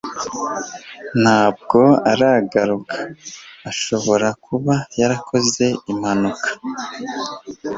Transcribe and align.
Ntabwo 1.21 1.79
aragaruka. 2.11 2.97
Ashobora 3.71 4.27
kuba 4.45 4.73
yarakoze 4.99 5.65
impanuka. 5.91 6.49